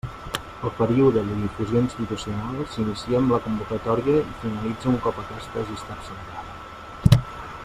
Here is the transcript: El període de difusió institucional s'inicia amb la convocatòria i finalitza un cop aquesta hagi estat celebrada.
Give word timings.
El 0.67 0.71
període 0.77 1.21
de 1.27 1.35
difusió 1.41 1.81
institucional 1.87 2.65
s'inicia 2.75 3.21
amb 3.21 3.35
la 3.35 3.41
convocatòria 3.45 4.25
i 4.25 4.35
finalitza 4.47 4.93
un 4.97 5.01
cop 5.07 5.23
aquesta 5.25 5.65
hagi 5.65 5.81
estat 5.83 6.07
celebrada. 6.09 7.23